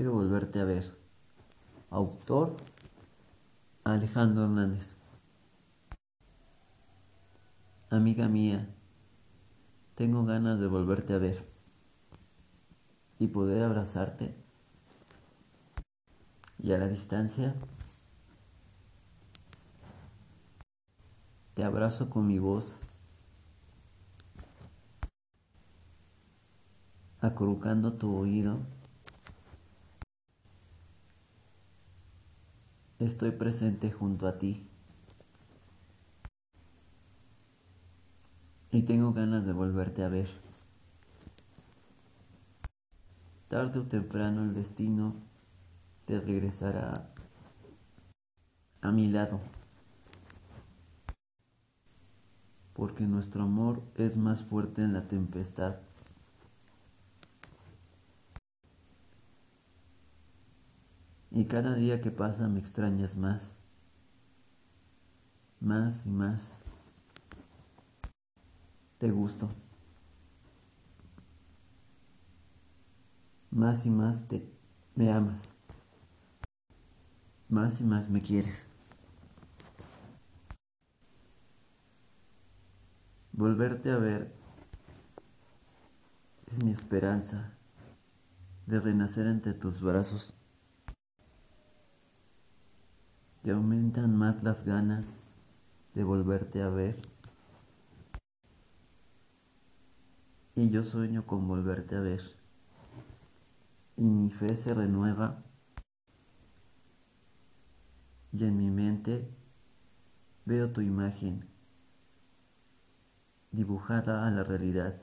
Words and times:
Quiero 0.00 0.14
volverte 0.14 0.58
a 0.58 0.64
ver. 0.64 0.96
Autor 1.90 2.56
Alejandro 3.84 4.44
Hernández. 4.44 4.94
Amiga 7.90 8.26
mía, 8.26 8.66
tengo 9.96 10.24
ganas 10.24 10.58
de 10.58 10.68
volverte 10.68 11.12
a 11.12 11.18
ver 11.18 11.44
y 13.18 13.26
poder 13.26 13.62
abrazarte. 13.62 14.34
Y 16.58 16.72
a 16.72 16.78
la 16.78 16.88
distancia, 16.88 17.54
te 21.52 21.62
abrazo 21.62 22.08
con 22.08 22.26
mi 22.26 22.38
voz, 22.38 22.78
acurrucando 27.20 27.92
tu 27.92 28.16
oído. 28.16 28.79
Estoy 33.00 33.30
presente 33.30 33.90
junto 33.90 34.26
a 34.28 34.36
ti. 34.36 34.62
Y 38.70 38.82
tengo 38.82 39.14
ganas 39.14 39.46
de 39.46 39.54
volverte 39.54 40.04
a 40.04 40.08
ver. 40.08 40.28
Tarde 43.48 43.78
o 43.78 43.84
temprano 43.84 44.42
el 44.42 44.52
destino 44.52 45.14
te 46.04 46.20
regresará 46.20 47.08
a 48.82 48.92
mi 48.92 49.08
lado. 49.08 49.40
Porque 52.74 53.04
nuestro 53.04 53.44
amor 53.44 53.82
es 53.94 54.18
más 54.18 54.42
fuerte 54.42 54.82
en 54.82 54.92
la 54.92 55.08
tempestad. 55.08 55.76
Y 61.30 61.44
cada 61.44 61.74
día 61.74 62.00
que 62.00 62.10
pasa 62.10 62.48
me 62.48 62.58
extrañas 62.58 63.16
más, 63.16 63.54
más 65.60 66.04
y 66.06 66.10
más. 66.10 66.42
Te 68.98 69.10
gusto. 69.10 69.48
Más 73.50 73.86
y 73.86 73.90
más 73.90 74.26
te 74.28 74.50
me 74.94 75.10
amas. 75.10 75.54
Más 77.48 77.80
y 77.80 77.84
más 77.84 78.08
me 78.08 78.20
quieres. 78.20 78.66
Volverte 83.32 83.90
a 83.90 83.96
ver 83.96 84.34
es 86.46 86.62
mi 86.62 86.72
esperanza 86.72 87.54
de 88.66 88.80
renacer 88.80 89.26
entre 89.26 89.54
tus 89.54 89.80
brazos 89.80 90.34
te 93.42 93.52
aumentan 93.52 94.16
más 94.16 94.42
las 94.42 94.64
ganas 94.64 95.06
de 95.94 96.04
volverte 96.04 96.62
a 96.62 96.68
ver. 96.68 96.96
Y 100.54 100.68
yo 100.70 100.84
sueño 100.84 101.26
con 101.26 101.48
volverte 101.48 101.96
a 101.96 102.00
ver. 102.00 102.20
Y 103.96 104.04
mi 104.04 104.30
fe 104.30 104.54
se 104.56 104.74
renueva. 104.74 105.42
Y 108.32 108.44
en 108.44 108.56
mi 108.58 108.70
mente 108.70 109.28
veo 110.44 110.70
tu 110.70 110.82
imagen 110.82 111.48
dibujada 113.50 114.26
a 114.26 114.30
la 114.30 114.44
realidad. 114.44 115.00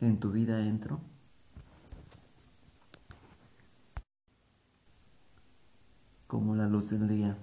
En 0.00 0.20
tu 0.20 0.30
vida 0.30 0.60
entro. 0.60 1.09
Como 6.30 6.54
la 6.54 6.68
luz 6.68 6.90
del 6.90 7.08
día. 7.08 7.36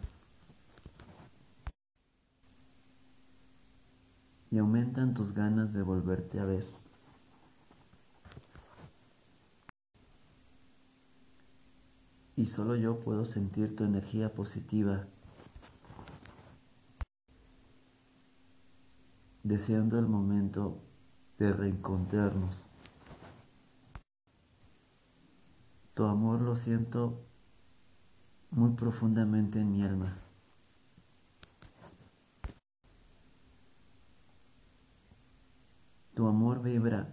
Y 4.50 4.60
aumentan 4.60 5.14
tus 5.14 5.34
ganas 5.34 5.74
de 5.74 5.82
volverte 5.82 6.40
a 6.40 6.46
ver. 6.46 6.66
Y 12.38 12.46
solo 12.46 12.78
yo 12.78 13.02
puedo 13.02 13.26
sentir 13.26 13.76
tu 13.76 13.84
energía 13.84 14.34
positiva, 14.34 15.06
deseando 19.44 20.00
el 20.00 20.08
momento 20.08 20.82
de 21.38 21.52
reencontrarnos. 21.52 22.64
Tu 25.94 26.06
amor 26.06 26.42
lo 26.42 26.56
siento 26.56 27.27
muy 28.52 28.72
profundamente 28.72 29.60
en 29.60 29.72
mi 29.72 29.84
alma. 29.84 30.18
Tu 36.14 36.28
amor 36.28 36.64
vibra 36.64 37.08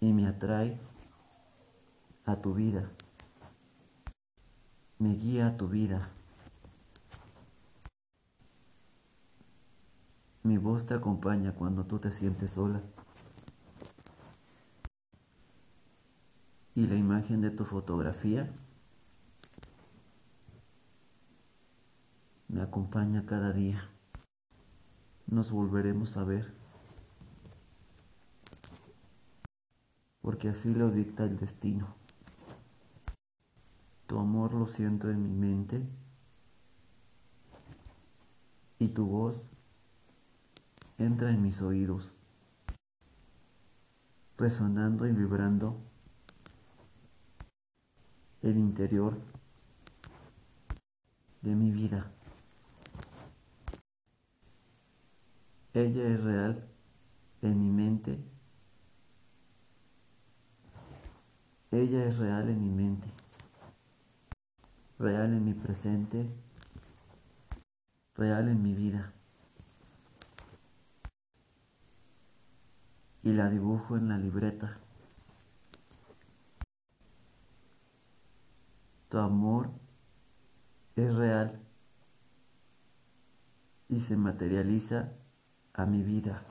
y 0.00 0.12
me 0.12 0.26
atrae 0.26 0.78
a 2.24 2.36
tu 2.36 2.54
vida, 2.54 2.88
me 4.98 5.14
guía 5.14 5.48
a 5.48 5.56
tu 5.56 5.66
vida. 5.68 6.10
Mi 10.44 10.56
voz 10.56 10.86
te 10.86 10.94
acompaña 10.94 11.52
cuando 11.52 11.84
tú 11.84 11.98
te 11.98 12.10
sientes 12.10 12.52
sola. 12.52 12.80
Y 16.74 16.86
la 16.86 16.94
imagen 16.94 17.40
de 17.40 17.50
tu 17.50 17.64
fotografía 17.64 18.48
me 22.48 22.62
acompaña 22.62 23.26
cada 23.26 23.52
día. 23.52 23.90
Nos 25.26 25.50
volveremos 25.50 26.16
a 26.16 26.24
ver. 26.24 26.52
Porque 30.22 30.48
así 30.48 30.74
lo 30.74 30.90
dicta 30.90 31.24
el 31.24 31.38
destino. 31.38 31.94
Tu 34.06 34.18
amor 34.18 34.54
lo 34.54 34.66
siento 34.66 35.10
en 35.10 35.22
mi 35.22 35.30
mente 35.30 35.86
y 38.78 38.88
tu 38.88 39.04
voz 39.04 39.44
entra 40.96 41.30
en 41.30 41.42
mis 41.42 41.60
oídos, 41.60 42.10
resonando 44.36 45.06
y 45.06 45.12
vibrando 45.12 45.76
el 48.42 48.56
interior 48.56 49.18
de 51.42 51.54
mi 51.54 51.70
vida. 51.70 52.10
Ella 55.78 56.08
es 56.08 56.24
real 56.24 56.68
en 57.40 57.60
mi 57.60 57.70
mente. 57.70 58.18
Ella 61.70 62.04
es 62.04 62.18
real 62.18 62.48
en 62.48 62.60
mi 62.60 62.70
mente. 62.70 63.06
Real 64.98 65.32
en 65.34 65.44
mi 65.44 65.54
presente. 65.54 66.28
Real 68.16 68.48
en 68.48 68.60
mi 68.60 68.74
vida. 68.74 69.12
Y 73.22 73.32
la 73.34 73.48
dibujo 73.48 73.96
en 73.96 74.08
la 74.08 74.18
libreta. 74.18 74.78
Tu 79.10 79.18
amor 79.18 79.70
es 80.96 81.14
real 81.14 81.60
y 83.88 84.00
se 84.00 84.16
materializa 84.16 85.12
a 85.78 85.86
mi 85.86 86.02
vida. 86.02 86.42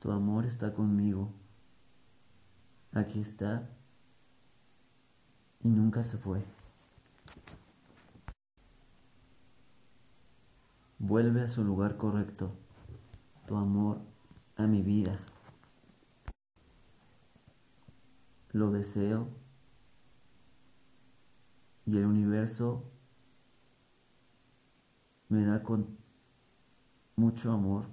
Tu 0.00 0.10
amor 0.10 0.44
está 0.44 0.74
conmigo. 0.74 1.30
Aquí 2.92 3.20
está 3.20 3.68
y 5.62 5.68
nunca 5.68 6.02
se 6.02 6.18
fue. 6.18 6.42
Vuelve 10.98 11.42
a 11.42 11.48
su 11.48 11.62
lugar 11.62 11.96
correcto, 11.96 12.50
tu 13.46 13.56
amor 13.56 14.00
a 14.56 14.66
mi 14.66 14.82
vida. 14.82 15.16
Lo 18.50 18.72
deseo 18.72 19.28
y 21.86 21.96
el 21.96 22.04
universo 22.04 22.82
me 25.30 25.44
da 25.44 25.62
con 25.62 25.96
mucho 27.14 27.52
amor 27.52 27.86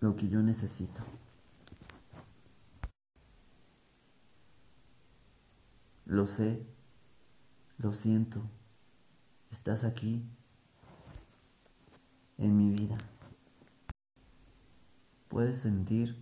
lo 0.00 0.16
que 0.16 0.28
yo 0.28 0.42
necesito. 0.42 1.02
Lo 6.06 6.26
sé, 6.26 6.64
lo 7.78 7.92
siento, 7.92 8.40
estás 9.50 9.84
aquí 9.84 10.22
en 12.38 12.56
mi 12.56 12.70
vida. 12.70 12.96
Puedes 15.28 15.58
sentir 15.58 16.16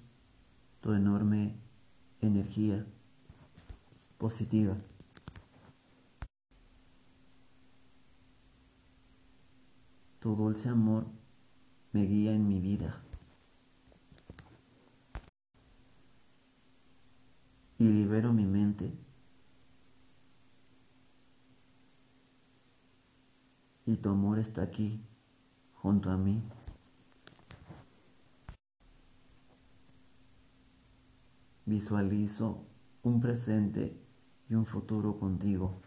tu 0.80 0.92
enorme 0.92 1.54
energía 2.20 2.84
positiva. 4.18 4.76
Tu 10.24 10.34
dulce 10.34 10.70
amor 10.70 11.04
me 11.92 12.06
guía 12.06 12.32
en 12.32 12.48
mi 12.48 12.58
vida. 12.58 12.98
Y 17.78 17.84
libero 17.84 18.32
mi 18.32 18.46
mente. 18.46 18.90
Y 23.84 23.96
tu 23.96 24.08
amor 24.08 24.38
está 24.38 24.62
aquí, 24.62 25.04
junto 25.74 26.10
a 26.10 26.16
mí. 26.16 26.42
Visualizo 31.66 32.64
un 33.02 33.20
presente 33.20 33.94
y 34.48 34.54
un 34.54 34.64
futuro 34.64 35.18
contigo. 35.18 35.82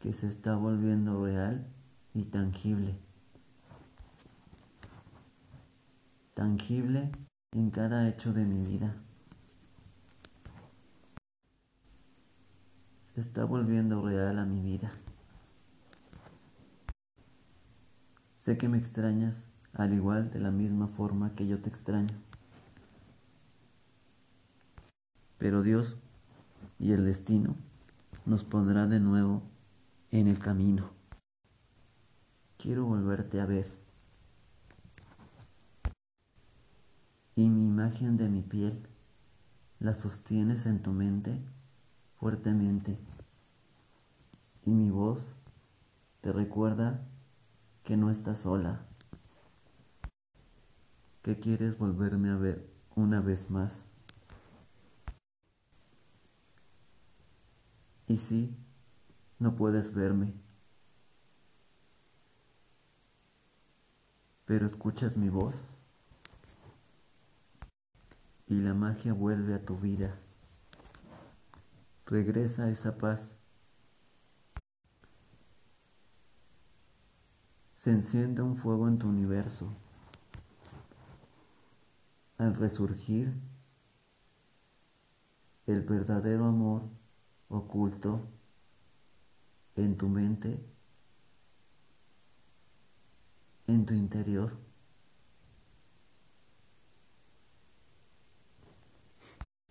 Que 0.00 0.12
se 0.12 0.28
está 0.28 0.54
volviendo 0.56 1.24
real 1.24 1.66
y 2.14 2.24
tangible. 2.24 2.96
Tangible 6.34 7.10
en 7.52 7.70
cada 7.70 8.08
hecho 8.08 8.32
de 8.32 8.44
mi 8.44 8.64
vida. 8.64 8.94
Se 13.14 13.20
está 13.20 13.44
volviendo 13.44 14.06
real 14.06 14.38
a 14.38 14.44
mi 14.44 14.60
vida. 14.60 14.92
Sé 18.36 18.56
que 18.56 18.68
me 18.68 18.78
extrañas 18.78 19.48
al 19.72 19.92
igual 19.92 20.30
de 20.30 20.38
la 20.38 20.52
misma 20.52 20.86
forma 20.86 21.34
que 21.34 21.46
yo 21.46 21.60
te 21.60 21.68
extraño. 21.68 22.14
Pero 25.38 25.62
Dios 25.62 25.96
y 26.78 26.92
el 26.92 27.04
destino 27.04 27.56
nos 28.24 28.44
pondrá 28.44 28.86
de 28.86 29.00
nuevo 29.00 29.42
en 30.10 30.28
el 30.28 30.38
camino. 30.38 30.90
Quiero 32.56 32.84
volverte 32.84 33.40
a 33.40 33.46
ver. 33.46 33.66
Y 37.36 37.48
mi 37.48 37.66
imagen 37.66 38.16
de 38.16 38.28
mi 38.28 38.42
piel 38.42 38.86
la 39.78 39.94
sostienes 39.94 40.66
en 40.66 40.82
tu 40.82 40.92
mente 40.92 41.38
fuertemente. 42.18 42.98
Y 44.64 44.70
mi 44.70 44.90
voz 44.90 45.32
te 46.20 46.32
recuerda 46.32 47.06
que 47.84 47.96
no 47.96 48.10
estás 48.10 48.38
sola, 48.38 48.86
que 51.22 51.38
quieres 51.38 51.78
volverme 51.78 52.30
a 52.30 52.36
ver 52.36 52.68
una 52.96 53.20
vez 53.20 53.50
más. 53.50 53.84
Y 58.08 58.16
sí, 58.16 58.56
no 59.38 59.54
puedes 59.54 59.94
verme, 59.94 60.34
pero 64.44 64.66
escuchas 64.66 65.16
mi 65.16 65.28
voz 65.28 65.60
y 68.46 68.54
la 68.54 68.74
magia 68.74 69.12
vuelve 69.12 69.54
a 69.54 69.64
tu 69.64 69.76
vida. 69.76 70.16
Regresa 72.06 72.70
esa 72.70 72.96
paz. 72.96 73.36
Se 77.76 77.90
enciende 77.90 78.40
un 78.40 78.56
fuego 78.56 78.88
en 78.88 78.98
tu 78.98 79.08
universo. 79.08 79.68
Al 82.38 82.54
resurgir, 82.54 83.34
el 85.66 85.82
verdadero 85.82 86.46
amor 86.46 86.82
oculto 87.50 88.22
en 89.78 89.96
tu 89.96 90.08
mente, 90.08 90.58
en 93.66 93.86
tu 93.86 93.94
interior. 93.94 94.52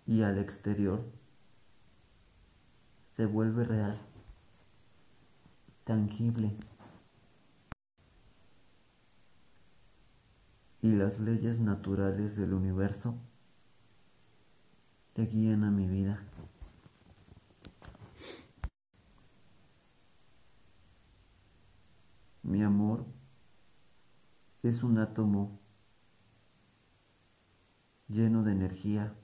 Y 0.06 0.22
al 0.22 0.38
exterior 0.38 1.04
se 3.16 3.26
vuelve 3.26 3.64
real, 3.64 3.98
tangible. 5.84 6.56
Y 10.80 10.92
las 10.92 11.18
leyes 11.18 11.60
naturales 11.60 12.36
del 12.36 12.54
universo 12.54 13.16
te 15.12 15.26
guían 15.26 15.64
a 15.64 15.70
mi 15.70 15.86
vida. 15.86 16.22
Mi 22.48 22.62
amor 22.62 23.04
es 24.62 24.82
un 24.82 24.96
átomo 24.96 25.60
lleno 28.08 28.42
de 28.42 28.52
energía 28.52 29.14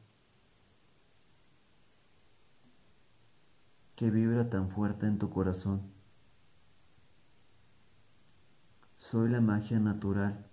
que 3.96 4.10
vibra 4.10 4.50
tan 4.50 4.68
fuerte 4.68 5.06
en 5.06 5.18
tu 5.18 5.30
corazón. 5.30 5.90
Soy 8.98 9.30
la 9.30 9.40
magia 9.40 9.78
natural 9.78 10.44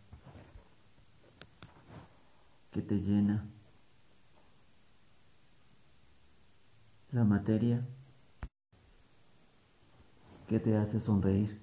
que 2.72 2.82
te 2.82 3.02
llena. 3.02 3.44
La 7.12 7.26
materia 7.26 7.86
que 10.48 10.62
te 10.62 10.78
hace 10.78 11.02
sonreír 11.02 11.60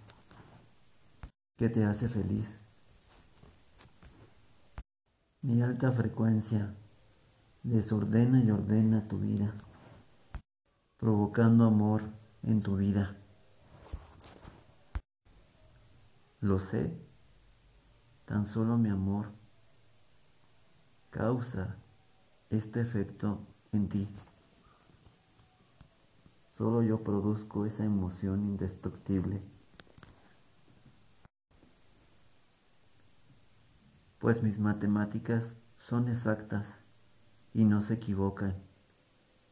que 1.59 1.69
te 1.69 1.85
hace 1.85 2.09
feliz. 2.09 2.49
Mi 5.43 5.61
alta 5.61 5.91
frecuencia 5.91 6.73
desordena 7.65 8.43
y 8.43 8.51
ordena 8.51 9.09
tu 9.09 9.19
vida, 9.19 9.53
provocando 10.99 11.65
amor 11.65 12.03
en 12.45 12.63
tu 12.63 12.77
vida. 12.77 13.17
Lo 16.41 16.61
sé, 16.61 16.97
tan 18.25 18.47
solo 18.47 18.79
mi 18.79 18.89
amor 18.89 19.33
causa 21.11 21.77
este 22.51 22.81
efecto 22.81 23.41
en 23.73 23.89
ti. 23.89 24.09
Solo 26.49 26.83
yo 26.83 27.03
produzco 27.03 27.67
esa 27.67 27.85
emoción 27.85 28.47
indestructible. 28.47 29.58
Pues 34.19 34.43
mis 34.43 34.59
matemáticas 34.59 35.53
son 35.79 36.09
exactas 36.09 36.67
y 37.55 37.65
no 37.65 37.83
se 37.83 37.95
equivocan. 37.95 38.57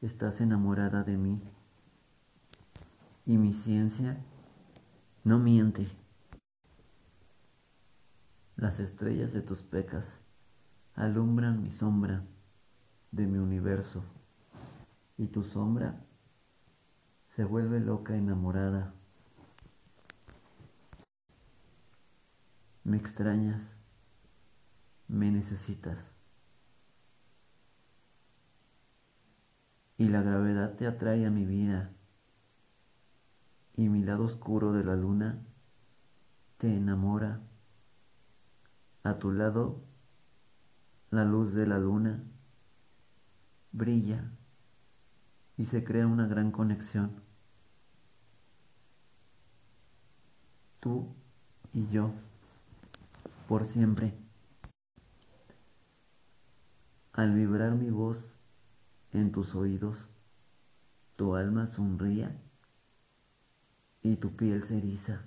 Estás 0.03 0.41
enamorada 0.41 1.05
de 1.05 1.17
mí 1.17 1.41
y 3.25 3.39
mi 3.39 3.53
ciencia 3.53 4.19
no 5.25 5.39
miente. 5.39 5.89
Las 8.57 8.81
estrellas 8.81 9.33
de 9.33 9.43
tus 9.43 9.63
pecas 9.63 10.09
alumbran 10.95 11.63
mi 11.63 11.71
sombra 11.71 12.25
de 13.13 13.27
mi 13.27 13.39
universo 13.39 14.03
y 15.17 15.29
tu 15.29 15.45
sombra 15.45 16.01
se 17.35 17.45
vuelve 17.45 17.81
loca 17.81 18.17
enamorada. 18.17 18.95
Me 22.83 22.97
extrañas 22.97 23.76
me 25.09 25.31
necesitas. 25.31 26.11
Y 29.99 30.09
la 30.09 30.23
gravedad 30.23 30.75
te 30.75 30.87
atrae 30.87 31.27
a 31.27 31.31
mi 31.31 31.47
vida. 31.47 31.93
Y 33.77 33.89
mi 33.89 34.03
lado 34.03 34.25
oscuro 34.25 34.73
de 34.73 34.85
la 34.85 34.97
luna 34.97 35.43
te 36.59 36.75
enamora. 36.75 37.41
A 39.03 39.19
tu 39.19 39.33
lado, 39.33 39.83
la 41.11 41.25
luz 41.25 41.55
de 41.55 41.67
la 41.67 41.79
luna 41.79 42.25
brilla 43.73 44.33
y 45.57 45.67
se 45.67 45.85
crea 45.85 46.07
una 46.07 46.27
gran 46.27 46.51
conexión. 46.51 47.23
Tú 50.81 51.09
y 51.73 51.87
yo, 51.89 52.11
por 53.49 53.67
siempre. 53.67 54.26
Al 57.17 57.33
vibrar 57.33 57.73
mi 57.77 57.89
voz 57.89 58.35
en 59.15 59.33
tus 59.33 59.55
oídos, 59.55 59.97
tu 61.17 61.35
alma 61.35 61.67
sonría 61.67 62.37
y 64.03 64.17
tu 64.17 64.37
piel 64.37 64.63
se 64.65 64.77
eriza. 64.77 65.23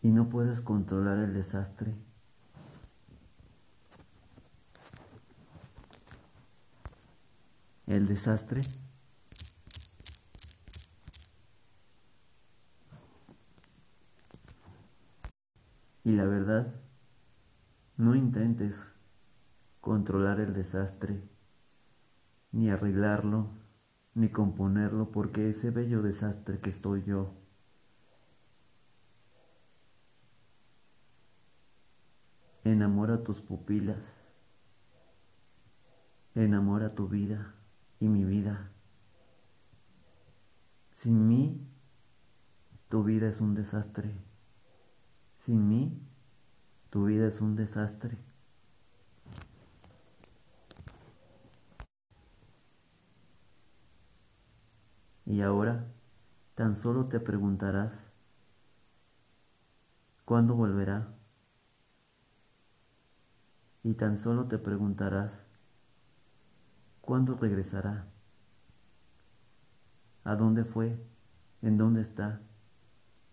Y 0.00 0.08
no 0.08 0.30
puedes 0.30 0.62
controlar 0.62 1.18
el 1.18 1.34
desastre. 1.34 1.94
El 7.86 8.08
desastre 8.08 8.62
Y 16.04 16.12
la 16.12 16.24
verdad, 16.24 16.74
no 17.96 18.14
intentes 18.14 18.92
controlar 19.80 20.40
el 20.40 20.54
desastre, 20.54 21.22
ni 22.52 22.70
arreglarlo, 22.70 23.50
ni 24.14 24.28
componerlo, 24.30 25.10
porque 25.10 25.50
ese 25.50 25.70
bello 25.70 26.02
desastre 26.02 26.60
que 26.60 26.70
estoy 26.70 27.04
yo, 27.04 27.34
enamora 32.64 33.22
tus 33.24 33.40
pupilas, 33.40 34.02
enamora 36.34 36.94
tu 36.94 37.08
vida 37.08 37.54
y 38.00 38.08
mi 38.08 38.24
vida. 38.24 38.70
Sin 40.92 41.28
mí, 41.28 41.66
tu 42.88 43.04
vida 43.04 43.28
es 43.28 43.40
un 43.40 43.54
desastre. 43.54 44.27
Sin 45.48 45.66
mí, 45.66 45.98
tu 46.90 47.06
vida 47.06 47.26
es 47.26 47.40
un 47.40 47.56
desastre. 47.56 48.18
Y 55.24 55.40
ahora 55.40 55.86
tan 56.54 56.76
solo 56.76 57.08
te 57.08 57.18
preguntarás, 57.18 58.04
¿cuándo 60.26 60.54
volverá? 60.54 61.14
Y 63.82 63.94
tan 63.94 64.18
solo 64.18 64.48
te 64.48 64.58
preguntarás, 64.58 65.46
¿cuándo 67.00 67.36
regresará? 67.36 68.06
¿A 70.24 70.36
dónde 70.36 70.66
fue? 70.66 71.02
¿En 71.62 71.78
dónde 71.78 72.02
está? 72.02 72.42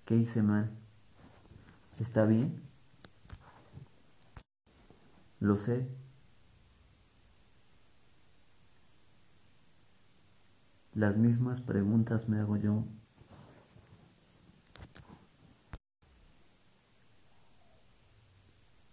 ¿Qué 0.06 0.16
hice 0.16 0.42
mal? 0.42 0.85
¿Está 2.00 2.26
bien? 2.26 2.62
Lo 5.40 5.56
sé. 5.56 5.88
Las 10.94 11.16
mismas 11.18 11.62
preguntas 11.62 12.28
me 12.28 12.40
hago 12.40 12.58
yo. 12.58 12.84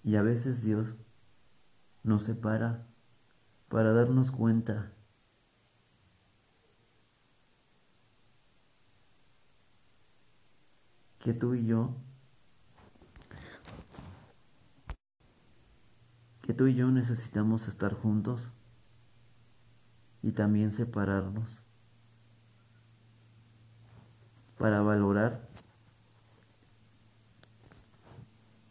Y 0.05 0.17
a 0.17 0.23
veces 0.23 0.63
Dios 0.63 0.97
nos 2.03 2.25
separa 2.25 2.87
para 3.69 3.93
darnos 3.93 4.31
cuenta 4.31 4.93
que 11.19 11.33
tú 11.33 11.55
y 11.55 11.67
yo 11.67 11.95
tú 16.55 16.67
y 16.67 16.75
yo 16.75 16.91
necesitamos 16.91 17.69
estar 17.69 17.95
juntos 17.95 18.51
y 20.23 20.33
también 20.33 20.73
separarnos 20.73 21.63
para 24.59 24.81
valorar 24.81 25.49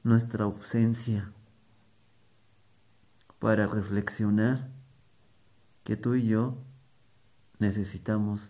nuestra 0.03 0.45
ausencia, 0.45 1.31
para 3.39 3.67
reflexionar 3.67 4.69
que 5.83 5.97
tú 5.97 6.15
y 6.15 6.27
yo 6.27 6.57
necesitamos 7.59 8.49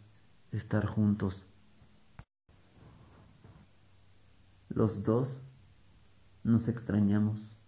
estar 0.51 0.85
juntos. 0.85 1.45
Los 4.69 5.03
dos 5.03 5.39
nos 6.43 6.67
extrañamos. 6.67 7.60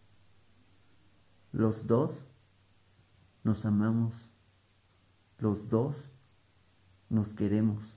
Los 1.53 1.85
dos 1.85 2.25
nos 3.43 3.63
amamos. 3.63 4.27
Los 5.37 5.69
dos 5.69 6.03
nos 7.09 7.35
queremos. 7.35 7.95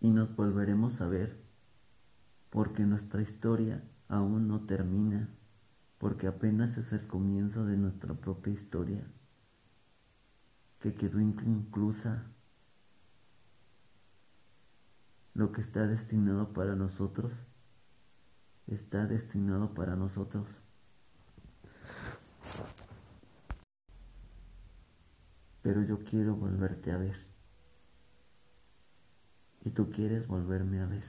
Y 0.00 0.08
nos 0.08 0.34
volveremos 0.34 1.02
a 1.02 1.08
ver 1.08 1.44
porque 2.48 2.84
nuestra 2.84 3.20
historia 3.20 3.84
aún 4.08 4.48
no 4.48 4.60
termina, 4.60 5.28
porque 5.98 6.26
apenas 6.26 6.78
es 6.78 6.94
el 6.94 7.06
comienzo 7.06 7.66
de 7.66 7.76
nuestra 7.76 8.14
propia 8.14 8.54
historia, 8.54 9.04
que 10.78 10.94
quedó 10.94 11.20
inclusa 11.20 12.24
lo 15.34 15.52
que 15.52 15.60
está 15.60 15.86
destinado 15.86 16.54
para 16.54 16.74
nosotros 16.74 17.30
está 18.70 19.06
destinado 19.06 19.74
para 19.74 19.96
nosotros. 19.96 20.48
Pero 25.62 25.82
yo 25.82 25.98
quiero 26.04 26.36
volverte 26.36 26.92
a 26.92 26.96
ver. 26.96 27.16
Y 29.62 29.70
tú 29.70 29.90
quieres 29.90 30.26
volverme 30.26 30.80
a 30.80 30.86
ver. 30.86 31.04